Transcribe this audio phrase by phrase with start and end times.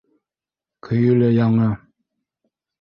[0.87, 1.71] Көйө лә яңы.